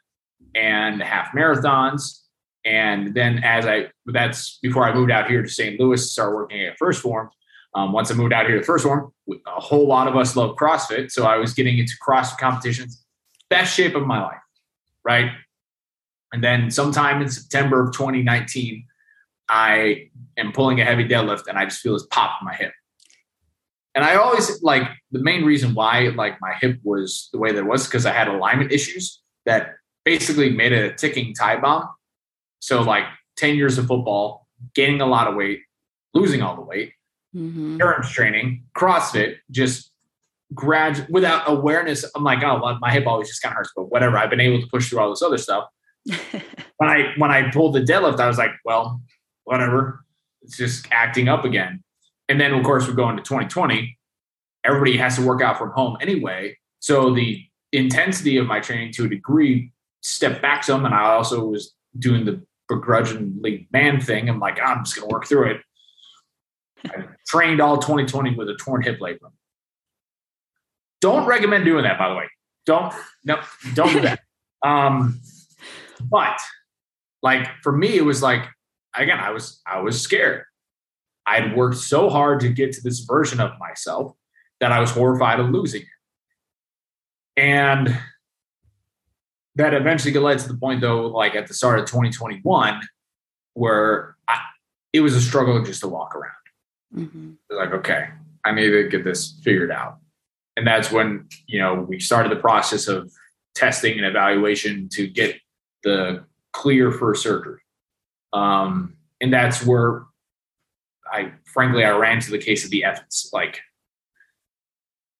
[0.56, 2.22] and half marathons.
[2.66, 5.80] And then as I, that's before I moved out here to St.
[5.80, 7.30] Louis to start working at 1st Phorm.
[7.76, 10.56] Um, once I moved out here to 1st Phorm, a whole lot of us love
[10.56, 11.12] CrossFit.
[11.12, 13.06] So I was getting into CrossFit competitions,
[13.50, 14.42] best shape of my life,
[15.06, 15.32] right?
[16.34, 18.86] And then sometime in September of 2019,
[19.50, 22.72] I am pulling a heavy deadlift and I just feel this pop in my hip.
[23.96, 27.60] And I always like the main reason why like my hip was the way that
[27.60, 31.90] it was because I had alignment issues that basically made it a ticking time bomb.
[32.60, 33.06] So like
[33.38, 35.62] 10 years of football, gaining a lot of weight,
[36.14, 36.94] losing all the weight,
[37.36, 37.80] mm-hmm.
[38.12, 39.92] training, CrossFit, just
[40.54, 42.06] grad without awareness.
[42.16, 44.18] I'm like, oh, my hip always just kind of hurts, but whatever.
[44.18, 45.68] I've been able to push through all this other stuff.
[46.78, 49.02] when I when I pulled the deadlift, I was like, well,
[49.48, 50.04] whatever.
[50.42, 51.82] It's just acting up again.
[52.28, 53.98] And then, of course, we go into 2020.
[54.66, 56.58] Everybody has to work out from home anyway.
[56.80, 60.84] So the intensity of my training to a degree stepped back some.
[60.86, 64.30] And I also was doing the begrudgingly man thing.
[64.30, 65.62] I'm like, I'm just going to work through it.
[66.86, 69.32] I trained all 2020 with a torn hip labrum.
[71.00, 72.26] Don't recommend doing that, by the way.
[72.66, 73.40] Don't, no,
[73.74, 74.20] don't do that.
[74.66, 75.22] um,
[76.02, 76.38] but
[77.24, 78.44] like for me, it was like,
[78.96, 80.44] again, I was, I was scared.
[81.26, 84.14] I'd worked so hard to get to this version of myself
[84.60, 85.88] that I was horrified of losing it.
[87.42, 88.00] And
[89.56, 92.82] that eventually led to the point though, like at the start of 2021,
[93.54, 94.40] where I,
[94.94, 96.34] it was a struggle just to walk around.
[96.96, 97.32] Mm-hmm.
[97.50, 98.10] Like, okay,
[98.46, 99.98] I need to get this figured out.
[100.56, 103.12] And that's when, you know, we started the process of
[103.54, 105.36] testing and evaluation to get
[105.84, 107.60] the clear for surgery.
[108.38, 110.04] Um, and that's where
[111.12, 113.30] I, frankly, I ran to the case of the evidence.
[113.34, 113.62] Like,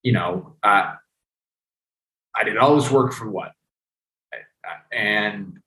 [0.02, 0.92] you know, uh,
[2.34, 3.52] I did all this work for what?
[4.92, 5.58] and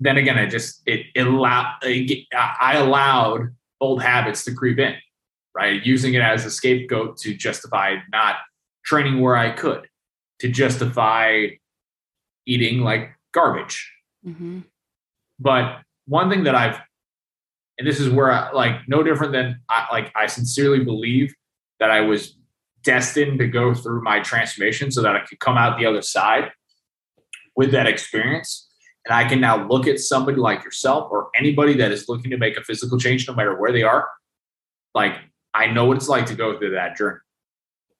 [0.00, 4.94] then again, I just it, it allowed I allowed old habits to creep in,
[5.54, 5.84] right?
[5.84, 8.36] Using it as a scapegoat to justify not
[8.84, 9.88] training where I could,
[10.40, 11.48] to justify
[12.46, 13.92] eating like garbage.
[14.26, 14.60] Mm-hmm.
[15.38, 16.80] But one thing that I've,
[17.78, 21.34] and this is where I like no different than I like I sincerely believe
[21.78, 22.36] that I was
[22.84, 26.50] destined to go through my transformation so that I could come out the other side
[27.56, 28.68] with that experience.
[29.04, 32.38] And I can now look at somebody like yourself or anybody that is looking to
[32.38, 34.08] make a physical change, no matter where they are.
[34.94, 35.14] Like,
[35.54, 37.18] I know what it's like to go through that journey.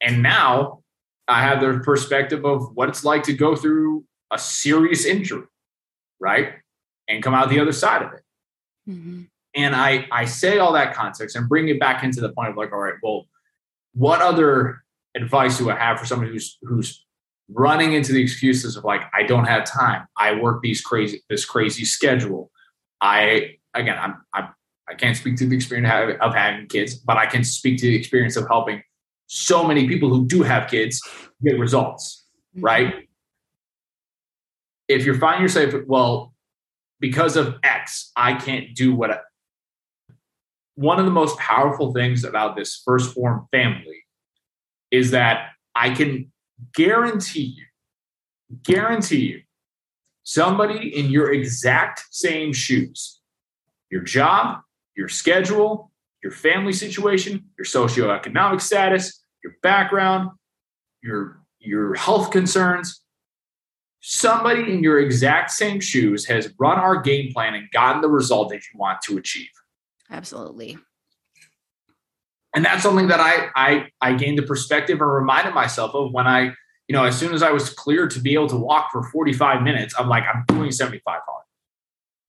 [0.01, 0.83] And now
[1.29, 5.47] I have the perspective of what it's like to go through a serious injury,
[6.21, 6.55] right?
[7.09, 8.23] And come out the other side of it.
[8.89, 9.23] Mm-hmm.
[9.55, 12.57] And I, I say all that context and bring it back into the point of
[12.57, 13.27] like, all right, well,
[13.95, 14.83] what other
[15.15, 17.07] advice do I have for somebody who's who's
[17.49, 21.45] running into the excuses of like i don't have time i work these crazy this
[21.45, 22.51] crazy schedule
[23.01, 24.49] i again i'm, I'm
[24.89, 27.95] i can't speak to the experience of having kids but i can speak to the
[27.95, 28.83] experience of helping
[29.27, 31.01] so many people who do have kids
[31.43, 32.65] get results mm-hmm.
[32.65, 33.09] right
[34.89, 36.35] if you're finding yourself well
[37.01, 39.19] because of x i can't do what I,
[40.75, 44.05] one of the most powerful things about this 1st Phorm family
[44.91, 46.31] is that i can
[46.75, 47.65] guarantee you,
[48.63, 49.43] guarantee you,
[50.23, 53.21] somebody in your exact same shoes,
[53.91, 54.61] your job,
[54.97, 55.91] your schedule,
[56.23, 60.31] your family situation, your socioeconomic status, your background,
[61.03, 63.01] your your health concerns,
[64.09, 68.51] somebody in your exact same shoes has run our game plan and gotten the result
[68.51, 69.51] that you want to achieve.
[70.11, 70.79] Absolutely
[72.57, 76.27] and that's something that I, I I gained the perspective and reminded myself of when
[76.27, 76.55] I,
[76.89, 79.63] you know, as soon as I was cleared to be able to walk for 45
[79.63, 81.45] minutes, I'm like, I'm doing 75 hard.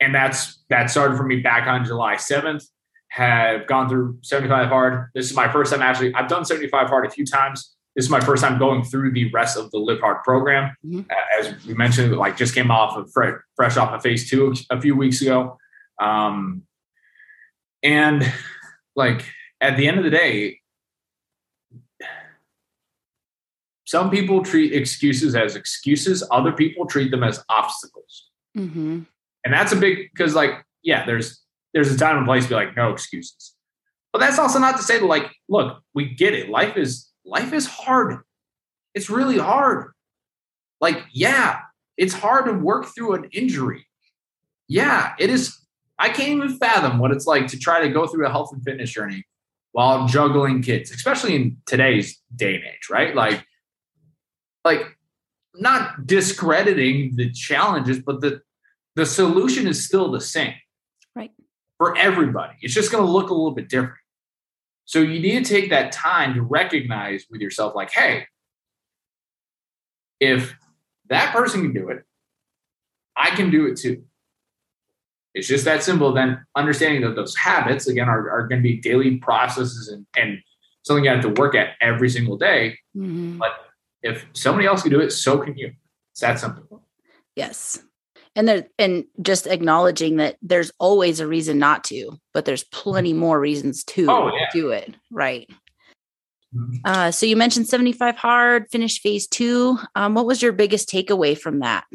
[0.02, 2.66] And that's that started for me back on July 7th.
[3.12, 5.10] Have gone through 75 hard.
[5.16, 6.14] This is my first time actually.
[6.14, 7.77] I've done 75 hard a few times.
[7.98, 10.78] This is my first time going through the rest of the Live Hard program.
[10.86, 11.02] Mm-hmm.
[11.40, 14.80] As we mentioned, like just came off of fresh, fresh off of phase two a
[14.80, 15.58] few weeks ago.
[16.00, 16.62] Um,
[17.82, 18.32] and
[18.96, 19.26] like
[19.60, 20.60] at the end of the day,
[23.86, 28.30] some people treat excuses as excuses, other people treat them as obstacles.
[28.56, 29.00] Mm-hmm.
[29.44, 31.42] And that's a big because, like, yeah, there's
[31.74, 33.56] there's a time and place to be like, no excuses.
[34.14, 36.50] But that's also not to say that, like, look, we get it.
[36.50, 38.20] Life is life is hard.
[38.94, 39.92] It's really hard.
[40.80, 41.60] Like, yeah,
[41.98, 43.86] it's hard to work through an injury.
[44.68, 45.60] Yeah, it is.
[46.00, 48.64] I can't even fathom what it's like to try to go through a health and
[48.64, 49.26] fitness journey
[49.72, 53.16] while juggling kids, especially in today's day and age, right?
[53.16, 53.46] Like,
[54.64, 54.98] like
[55.56, 58.42] not discrediting the challenges, but the
[58.96, 60.56] the solution is still the same.
[61.16, 61.32] Right.
[61.78, 62.56] For everybody.
[62.62, 63.94] It's just going to look a little bit different.
[64.88, 68.26] So you need to take that time to recognize with yourself, like, hey,
[70.22, 70.56] if
[71.10, 72.04] that person can do it,
[73.16, 74.06] I can do it too.
[75.34, 76.14] It's just that simple.
[76.14, 80.40] Then understanding that those habits, again, are, are going to be daily processes and, and
[80.84, 82.80] something you have to work at every single day.
[82.96, 83.40] Mm-hmm.
[83.40, 83.52] But
[84.02, 85.74] if somebody else can do it, so can you.
[86.14, 86.82] It's that simple.
[87.36, 87.84] Yes.
[88.38, 93.12] And there and just acknowledging that there's always a reason not to, but there's plenty
[93.12, 94.46] more reasons to oh, yeah.
[94.54, 94.96] do it.
[95.12, 95.50] Right.
[96.56, 96.76] Mm-hmm.
[96.86, 99.78] Uh, so you mentioned 75 hard, finish phase two.
[99.96, 101.86] Um, what was your biggest takeaway from that?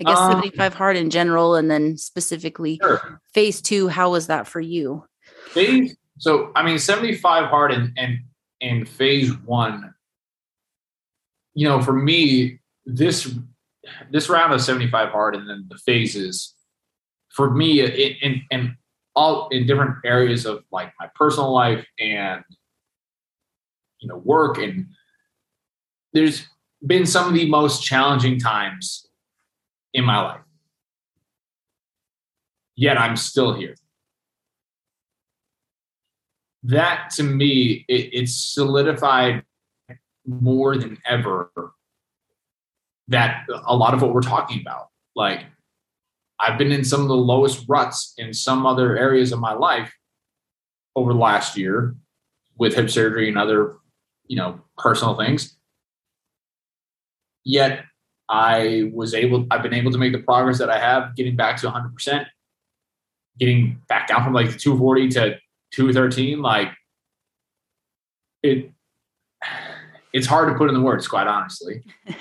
[0.00, 3.20] I guess um, 75 hard in general, and then specifically sure.
[3.34, 3.88] phase two.
[3.88, 5.04] How was that for you?
[5.48, 8.18] Phase, so I mean, 75 hard and and
[8.60, 9.92] in phase one,
[11.54, 12.57] you know, for me,
[12.88, 13.30] this
[14.10, 16.54] this round of 75 hard and then the phases
[17.28, 18.76] for me in in
[19.14, 22.42] all in different areas of like my personal life and
[24.00, 24.86] you know work and
[26.14, 26.46] there's
[26.84, 29.06] been some of the most challenging times
[29.92, 30.40] in my life.
[32.74, 33.74] Yet i'm still here.
[36.62, 39.42] That to me it, it's solidified
[40.26, 41.50] more than ever
[43.08, 44.88] that a lot of what we're talking about.
[45.16, 45.44] Like
[46.40, 49.92] i've been in some of the lowest ruts in some other areas of my life
[50.94, 51.96] over the last year
[52.56, 53.76] with hip surgery and other
[54.26, 55.56] you know personal things.
[57.44, 57.84] Yet
[58.28, 61.56] i was able i've been able to make the progress that i have getting back
[61.56, 62.26] to 100%
[63.38, 65.38] getting back down from like 240 to
[65.72, 66.68] 213 like
[68.42, 68.70] it
[70.12, 71.82] it's hard to put in the words quite honestly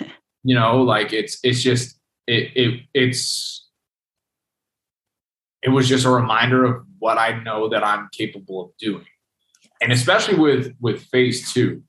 [0.47, 3.67] you know like it's it's just it, it it's
[5.61, 9.05] it was just a reminder of what i know that i'm capable of doing
[9.81, 11.83] and especially with with phase two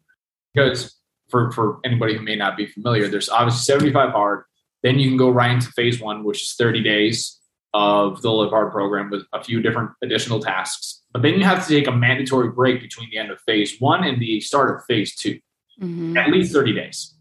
[0.52, 0.96] because
[1.28, 4.42] for for anybody who may not be familiar there's obviously 75 hard
[4.82, 7.38] then you can go right into phase one which is 30 days
[7.74, 11.64] of the live hard program with a few different additional tasks but then you have
[11.64, 14.84] to take a mandatory break between the end of phase one and the start of
[14.86, 15.38] phase 2
[15.80, 16.16] mm-hmm.
[16.16, 17.17] at least 30 days.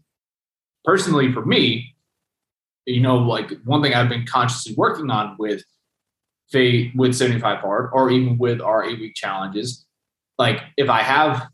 [0.88, 1.94] Personally, for me,
[2.86, 5.62] you know, like one thing I've been consciously working on with
[6.50, 9.84] Faye with 75 hard or even with our eight week challenges,
[10.38, 11.46] like if I have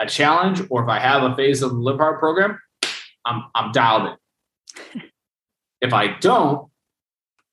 [0.00, 2.58] a challenge or if I have a phase of the live hard program,
[3.24, 4.18] I'm I'm dialed
[4.96, 5.02] in.
[5.80, 6.68] if I don't,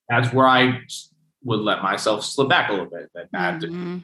[0.10, 0.79] that's where I
[1.43, 3.12] would let myself slip back a little bit.
[3.13, 3.97] Then I have to mm-hmm.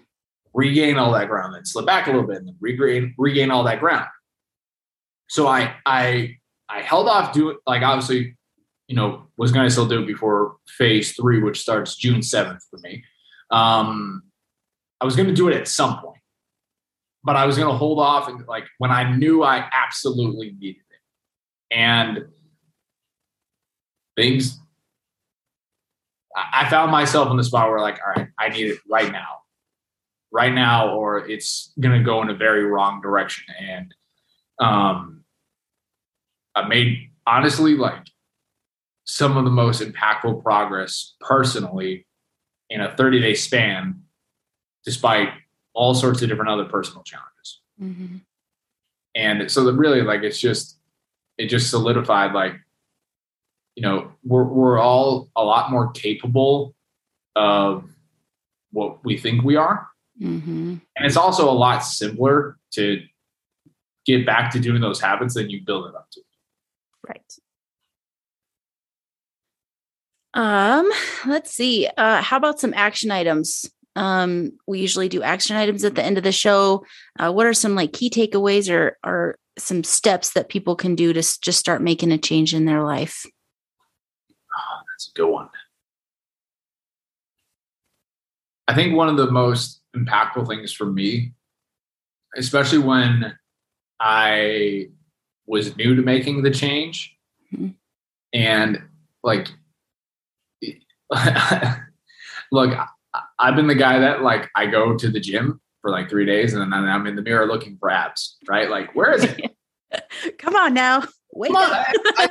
[0.53, 3.63] regain all that ground, then slip back a little bit, and then regain regain all
[3.63, 4.06] that ground.
[5.30, 6.38] So I I
[6.69, 8.36] I held off doing like obviously,
[8.88, 12.80] you know, was gonna still do it before phase three, which starts June 7th for
[12.80, 13.03] me.
[13.51, 14.23] Um
[14.99, 16.21] I was gonna do it at some point,
[17.23, 21.75] but I was gonna hold off and like when I knew I absolutely needed it.
[21.75, 22.25] And
[24.15, 24.60] things
[26.36, 29.39] I found myself in the spot where like, all right, I need it right now.
[30.32, 33.45] Right now, or it's gonna go in a very wrong direction.
[33.60, 33.93] And
[34.60, 35.23] um
[36.58, 38.08] I made honestly like
[39.06, 42.08] some of the most impactful progress personally
[42.70, 44.02] in a 30 day span,
[44.84, 45.30] despite
[45.74, 47.62] all sorts of different other personal challenges.
[47.82, 48.17] Mm-hmm.
[49.15, 50.80] And so that really like it's just
[51.38, 52.54] it just solidified like
[53.76, 56.74] you know we're we're all a lot more capable
[57.36, 57.88] of
[58.72, 59.88] what we think we are.
[60.20, 60.78] Mm-hmm.
[60.96, 63.04] And it's also a lot simpler to
[64.08, 66.22] get back to doing those habits than you build it up to.
[67.06, 67.34] Right.
[70.34, 70.90] Um,
[71.26, 71.88] let's see.
[71.98, 73.70] Uh, how about some action items?
[73.96, 76.86] Um, we usually do action items at the end of the show.
[77.18, 81.14] Uh, what are some like key takeaways or or some steps that people can do
[81.14, 83.26] to just start making a change in their life?
[84.56, 85.50] Oh, that's a good one.
[88.68, 91.34] I think one of the most impactful things for me,
[92.36, 93.36] especially when
[94.00, 94.90] I
[95.48, 97.18] was new to making the change.
[97.54, 97.70] Mm-hmm.
[98.34, 98.82] And
[99.24, 99.48] like,
[102.52, 102.78] look,
[103.40, 106.54] I've been the guy that like I go to the gym for like three days
[106.54, 108.70] and then I'm in the mirror looking for abs, right?
[108.70, 109.56] Like, where is it?
[110.38, 111.02] Come on now.
[111.02, 111.72] Come on.
[111.72, 112.30] I, I,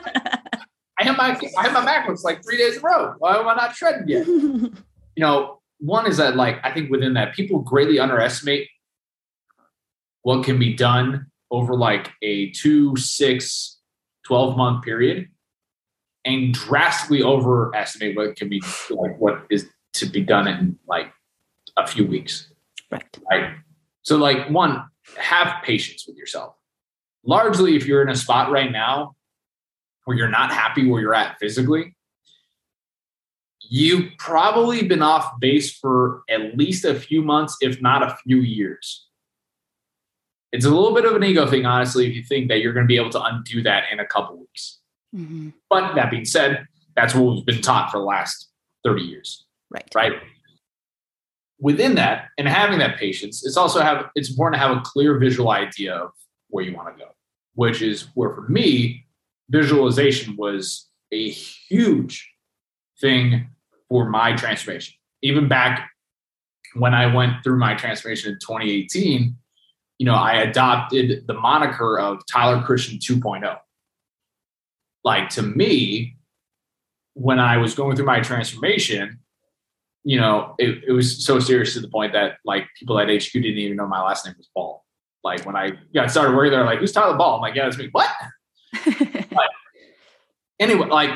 [1.00, 3.14] I, have my I have my MacBooks like three days in a row.
[3.18, 4.26] Why am I not shredding yet?
[4.26, 4.72] you
[5.16, 8.68] know, one is that like I think within that people greatly underestimate
[10.22, 13.78] what can be done over like a two, six,
[14.26, 15.28] 12 month period
[16.24, 21.12] and drastically overestimate what can be like what is to be done in like
[21.76, 22.52] a few weeks.
[22.90, 23.04] Right.
[23.30, 23.54] Right.
[24.02, 24.84] So like one,
[25.16, 26.54] have patience with yourself.
[27.24, 29.14] Largely if you're in a spot right now
[30.04, 31.96] where you're not happy where you're at physically,
[33.68, 38.38] you've probably been off base for at least a few months, if not a few
[38.38, 39.05] years.
[40.52, 42.84] It's a little bit of an ego thing, honestly, if you think that you're going
[42.84, 44.78] to be able to undo that in a couple weeks.
[45.14, 45.50] Mm-hmm.
[45.68, 48.48] But that being said, that's what we've been taught for the last
[48.84, 49.44] 30 years.
[49.70, 49.88] Right.
[49.94, 50.12] Right.
[51.58, 55.18] Within that and having that patience, it's also have it's important to have a clear
[55.18, 56.10] visual idea of
[56.48, 57.10] where you want to go,
[57.54, 59.06] which is where for me,
[59.48, 62.30] visualization was a huge
[63.00, 63.48] thing
[63.88, 64.94] for my transformation.
[65.22, 65.90] Even back
[66.74, 69.34] when I went through my transformation in 2018,
[69.98, 73.58] you know, I adopted the moniker of Tyler Christian 2.0.
[75.04, 76.16] Like to me,
[77.14, 79.20] when I was going through my transformation,
[80.04, 83.32] you know, it, it was so serious to the point that like people at HQ
[83.32, 84.84] didn't even know my last name was Ball.
[85.24, 87.36] Like when I got started working there, like, who's Tyler Ball?
[87.36, 87.88] I'm like, yeah, it's me.
[87.90, 88.08] What?
[88.84, 89.48] but
[90.60, 91.10] anyway, like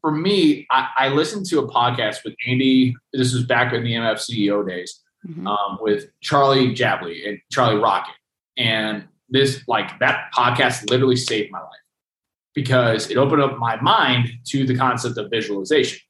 [0.00, 2.94] for me, I, I, listened to a podcast with Andy.
[3.12, 5.46] This was back in the MF CEO days mm-hmm.
[5.46, 8.14] um, with Charlie Jabaley and Charlie Rocket.
[8.56, 11.68] And this, like, that podcast literally saved my life
[12.54, 16.00] because it opened up my mind to the concept of visualization.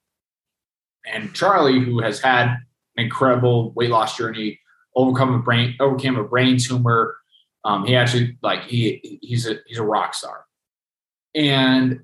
[1.07, 4.61] And Charlie, who has had an incredible weight loss journey,
[4.95, 7.17] overcome a brain, overcame a brain tumor.
[7.65, 10.45] Um, he actually like he he's a he's a rock star.
[11.35, 12.01] And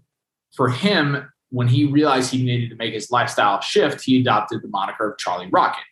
[0.54, 4.68] for him, when he realized he needed to make his lifestyle shift, he adopted the
[4.68, 5.84] moniker of Charlie Rocket.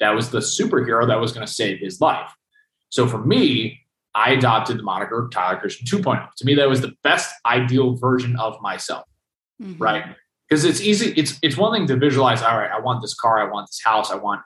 [0.00, 2.30] That was the superhero that was going to save his life.
[2.88, 3.79] So for me,
[4.14, 6.34] I adopted the moniker Tyler Christian 2.0.
[6.34, 9.04] To me, that was the best ideal version of myself.
[9.62, 9.82] Mm-hmm.
[9.82, 10.16] Right
[10.50, 13.38] because it's easy it's it's one thing to visualize all right i want this car
[13.38, 14.42] i want this house i want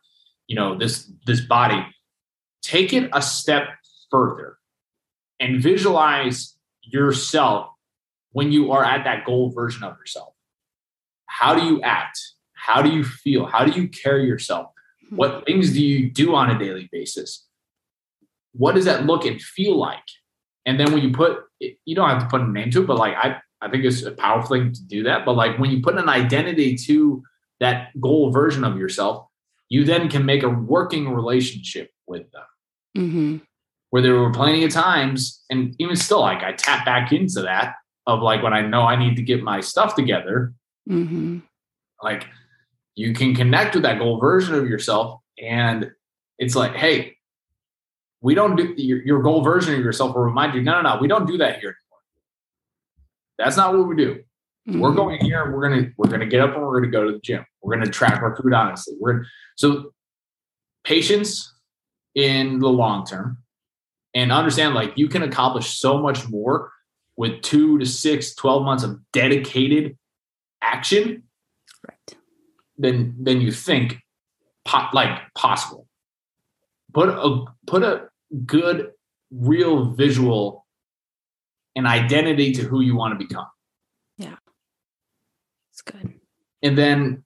[0.46, 1.84] you know this this body
[2.62, 3.68] take it a step
[4.10, 4.58] further
[5.40, 7.68] and visualize yourself
[8.32, 10.34] when you are at that goal version of yourself
[11.26, 12.20] how do you act
[12.52, 14.70] how do you feel how do you carry yourself
[15.08, 15.16] hmm.
[15.16, 17.46] what things do you do on a daily basis
[18.54, 20.02] what does that look and feel like
[20.66, 22.96] and then when you put you don't have to put a name to it but
[22.96, 25.24] like i I think it's a powerful thing to do that.
[25.24, 27.22] But like when you put an identity to
[27.60, 29.26] that goal version of yourself,
[29.70, 32.42] you then can make a working relationship with them.
[32.96, 33.36] Mm-hmm.
[33.88, 37.76] Where there were plenty of times, and even still, like I tap back into that
[38.06, 40.52] of like when I know I need to get my stuff together.
[40.90, 41.38] Mm-hmm.
[42.02, 42.26] Like
[42.96, 45.90] you can connect with that goal version of yourself, and
[46.38, 47.16] it's like, hey,
[48.24, 50.98] we don't do your, your goal version of yourself will remind you, no, no, no,
[50.98, 52.00] we don't do that here anymore.
[53.36, 54.14] that's not what we do.
[54.66, 54.80] Mm-hmm.
[54.80, 57.12] We're going here and we're gonna we're gonna get up and we're gonna go to
[57.12, 57.44] the gym.
[57.60, 58.94] We're gonna track our food honestly.
[58.98, 59.92] We're so
[60.84, 61.52] patience
[62.14, 63.42] in the long term
[64.14, 66.72] and understand like you can accomplish so much more
[67.18, 69.98] with two to six, 12 months of dedicated
[70.62, 71.24] action
[71.86, 72.16] right.
[72.78, 73.98] than than you think
[74.64, 75.86] po- like possible.
[76.94, 78.08] Put a put a
[78.46, 78.92] good
[79.30, 80.66] real visual
[81.76, 83.46] and identity to who you want to become.
[84.16, 84.36] Yeah.
[85.72, 86.14] It's good.
[86.62, 87.24] And then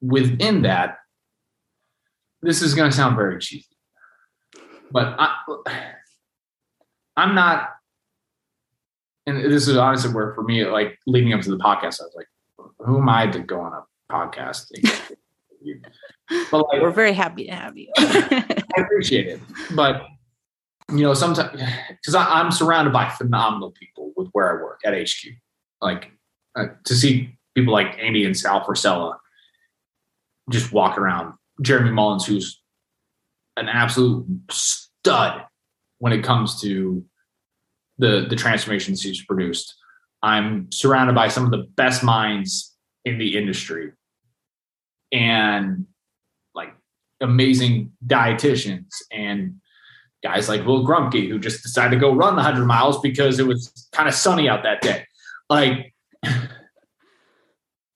[0.00, 0.98] within that,
[2.42, 3.66] this is going to sound very cheesy,
[4.90, 5.34] but I,
[7.16, 7.70] I'm not,
[9.26, 12.14] and this is honestly where for me, like leading up to the podcast, I was
[12.16, 12.28] like,
[12.78, 14.70] who am I to go on a podcast?
[16.50, 17.90] but like, we're very happy to have you.
[17.96, 19.40] I appreciate it.
[19.74, 20.02] But
[20.90, 25.32] you know, sometimes because I'm surrounded by phenomenal people with where I work at HQ.
[25.80, 26.10] Like
[26.56, 29.16] uh, to see people like Andy and Sal Frisella
[30.50, 31.34] just walk around.
[31.60, 32.60] Jeremy Mullins, who's
[33.56, 35.44] an absolute stud
[35.98, 37.04] when it comes to
[37.98, 39.74] the the transformations he's produced.
[40.22, 43.92] I'm surrounded by some of the best minds in the industry,
[45.12, 45.86] and
[46.54, 46.74] like
[47.20, 49.56] amazing dietitians and
[50.22, 53.88] guys like Will Grumpke, who just decided to go run 100 miles because it was
[53.92, 55.04] kind of sunny out that day.
[55.48, 55.94] Like,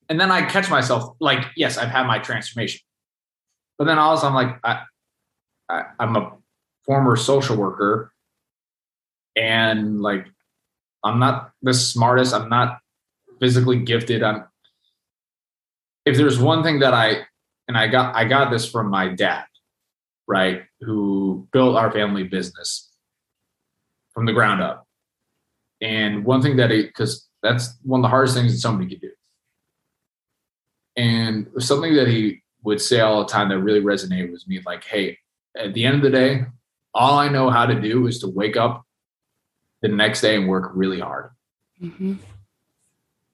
[0.08, 2.80] and then I catch myself like, yes, I've had my transformation,
[3.78, 4.82] but then also I'm like, I,
[5.68, 6.32] I I'm a
[6.84, 8.12] former social worker,
[9.36, 10.26] and like,
[11.02, 12.34] I'm not the smartest.
[12.34, 12.78] I'm not
[13.40, 14.22] physically gifted.
[14.22, 14.44] I'm.
[16.04, 17.22] If there's one thing that I
[17.68, 19.44] and I got I got this from my dad
[20.32, 22.90] right, who built our family business
[24.14, 24.86] from the ground up.
[25.80, 29.00] And one thing that he, because that's one of the hardest things that somebody could
[29.00, 29.10] do.
[30.96, 34.84] And something that he would say all the time that really resonated with me like,
[34.84, 35.18] hey,
[35.56, 36.44] at the end of the day,
[36.94, 38.84] all I know how to do is to wake up
[39.80, 41.30] the next day and work really hard.
[41.82, 42.14] Mm-hmm.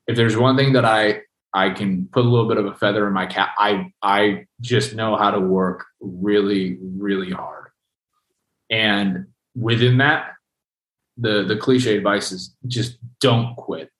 [0.07, 1.23] If there's one thing that I
[1.55, 3.51] I can put a little bit of a feather in my cap.
[3.59, 7.69] I I just know how to work really really hard,
[8.71, 10.33] and within that,
[11.17, 13.91] the the cliche advice is just don't quit.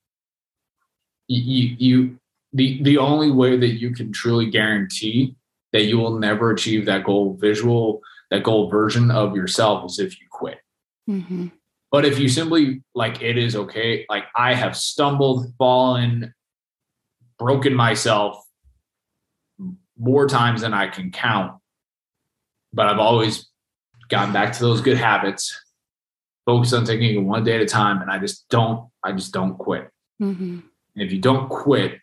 [1.27, 2.19] You, you
[2.53, 5.37] the the only way that you can truly guarantee
[5.73, 10.21] that you will never achieve that goal visual that goal version of yourself is if
[10.21, 10.59] you quit.
[11.09, 11.49] Mm-hmm.
[11.91, 16.35] But if you simply like it is okay, like I have stumbled, fallen,
[17.39, 18.45] broken myself
[19.99, 21.61] more times than I can count,
[22.73, 23.49] but I've always
[24.09, 25.61] gotten back to those good habits,
[26.47, 28.01] focus on taking it one day at a time.
[28.01, 29.91] And I just don't, I just don't quit.
[30.23, 30.61] Mm-hmm.
[30.95, 31.99] And if you don't quit,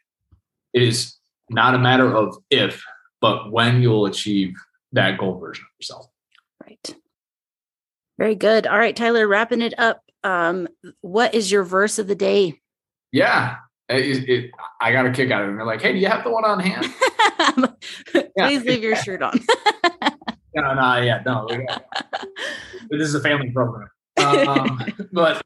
[0.74, 1.16] it is
[1.50, 2.84] not a matter of if,
[3.22, 4.56] but when you'll achieve
[4.92, 6.08] that goal version of yourself.
[6.64, 6.96] Right.
[8.18, 8.68] Very good.
[8.68, 10.02] All right, Tyler, wrapping it up.
[10.24, 10.68] Um,
[11.02, 12.62] what is your verse of the day?
[13.12, 13.58] Yeah.
[13.88, 15.52] It, it, I got a kick out of it.
[15.52, 16.88] And they're like, hey, do you have the one on hand?
[18.12, 18.48] Please yeah.
[18.48, 19.40] leave your shirt on.
[20.56, 21.48] no, no, yeah, no.
[22.90, 23.90] this is a family program.
[24.18, 24.80] Um,
[25.12, 25.44] but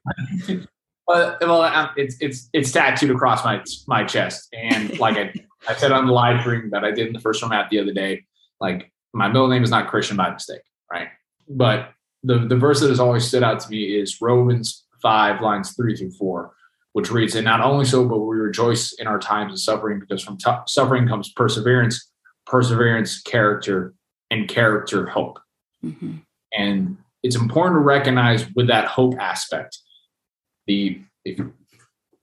[1.08, 5.34] but well, it's it's it's tattooed across my my chest, and like I,
[5.68, 7.80] I said on the live stream that I did in the 1st Phorm app the
[7.80, 8.26] other day,
[8.60, 10.62] like my middle name is not Christian by mistake,
[10.92, 11.08] right?
[11.48, 15.72] But the the verse that has always stood out to me is Romans five lines
[15.72, 16.54] three through four,
[16.94, 20.24] which reads, "And not only so, but we rejoice in our times of suffering, because
[20.24, 22.12] from t- suffering comes perseverance,
[22.46, 23.94] perseverance, character,
[24.32, 25.40] and character, hope."
[25.84, 26.18] Mm-hmm.
[26.54, 29.78] And it's important to recognize with that hope aspect
[30.68, 31.54] the if you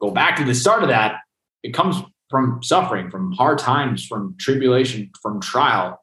[0.00, 1.20] go back to the start of that,
[1.62, 1.96] it comes
[2.30, 6.02] from suffering, from hard times, from tribulation, from trial.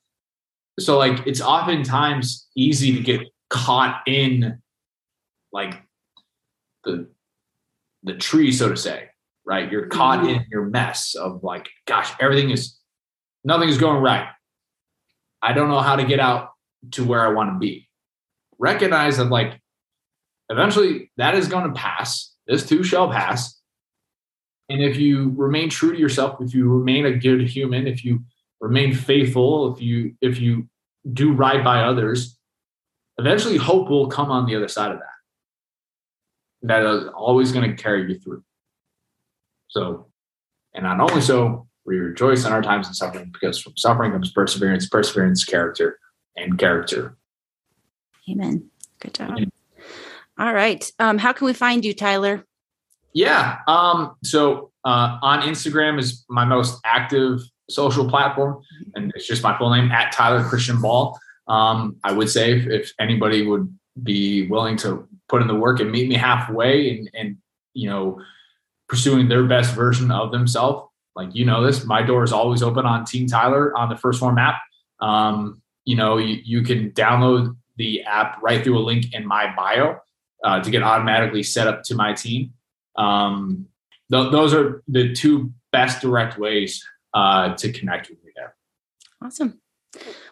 [0.79, 4.61] So like it's oftentimes easy to get caught in
[5.51, 5.81] like
[6.83, 7.07] the
[8.03, 9.09] the tree, so to say,
[9.45, 9.71] right?
[9.71, 10.29] You're caught mm-hmm.
[10.29, 12.77] in your mess of like, gosh, everything is
[13.43, 14.27] nothing is going right.
[15.41, 16.51] I don't know how to get out
[16.91, 17.89] to where I want to be.
[18.59, 19.59] Recognize that like
[20.49, 23.59] eventually that is going to pass this too shall pass.
[24.69, 28.23] And if you remain true to yourself, if you remain a good human, if you
[28.59, 30.67] remain faithful, if you if you
[31.11, 32.37] do right by others,
[33.17, 35.12] eventually hope will come on the other side of that.
[36.63, 38.43] That is always going to carry you through.
[39.67, 40.07] So,
[40.73, 44.31] and not only so, we rejoice in our times of suffering because from suffering comes
[44.31, 45.99] perseverance, perseverance, character,
[46.35, 47.17] and character.
[48.29, 48.69] Amen.
[48.99, 49.31] Good job.
[49.31, 49.51] Amen.
[50.39, 50.89] All right.
[50.99, 52.45] Um, how can we find you, Tyler?
[53.13, 53.59] Yeah.
[53.67, 58.61] Um, so uh, on Instagram is my most active social platform,
[58.95, 61.17] and it's just my full name at Tyler Christian Ball.
[61.47, 65.79] Um, I would say if, if, anybody would be willing to put in the work
[65.79, 67.37] and meet me halfway, and, and
[67.73, 68.21] you know,
[68.87, 72.85] pursuing their best version of themselves, like you know this, my door is always open
[72.85, 74.61] on Team Tyler on the 1st Phorm app.
[74.99, 79.53] Um, you know, you, you can download the app right through a link in my
[79.55, 79.97] bio
[80.43, 82.53] uh, to get automatically set up to my team.
[82.95, 83.67] Um,
[84.11, 88.55] th- those are the two best direct ways uh, to connect with me there.
[89.21, 89.59] Awesome.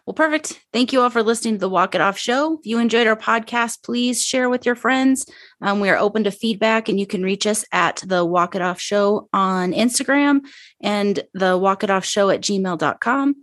[0.06, 0.60] Well, perfect.
[0.74, 2.60] Thank you all for listening to the Walk It Off show.
[2.60, 5.26] If you enjoyed our podcast, please share with your friends.
[5.62, 8.62] Um, we are open to feedback, and you can reach us at the Walk It
[8.62, 10.42] Off show on Instagram
[10.82, 13.36] and the Walk It Off show at gmail.com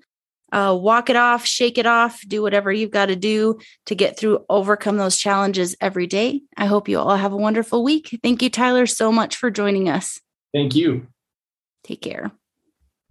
[0.52, 4.18] uh, walk it off, shake it off, do whatever you've got to do to get
[4.18, 6.42] through, overcome those challenges every day.
[6.56, 8.18] I hope you all have a wonderful week.
[8.22, 10.20] Thank you, Tyler, so much for joining us.
[10.54, 11.06] Thank you.
[11.84, 12.32] Take care.